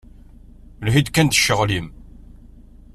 [0.85, 1.87] Lhi-d kan d ccɣel-im.